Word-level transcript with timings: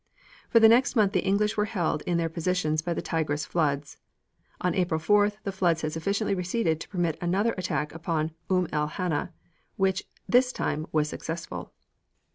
For 0.49 0.59
the 0.59 0.67
next 0.67 0.95
month 0.95 1.11
the 1.13 1.23
English 1.23 1.55
were 1.55 1.65
held 1.65 2.01
in 2.07 2.17
their 2.17 2.27
positions 2.27 2.81
by 2.81 2.95
the 2.95 3.03
Tigris 3.03 3.45
floods. 3.45 3.97
On 4.59 4.73
April 4.73 4.99
4th 4.99 5.33
the 5.43 5.51
floods 5.51 5.83
had 5.83 5.91
sufficiently 5.91 6.33
receded 6.33 6.81
to 6.81 6.89
permit 6.89 7.17
of 7.17 7.21
another 7.21 7.53
attack 7.55 7.93
upon 7.93 8.31
Umm 8.49 8.67
el 8.71 8.87
Hanna, 8.87 9.31
which 9.75 10.05
this 10.27 10.51
time 10.51 10.87
was 10.91 11.07
successful. 11.07 11.71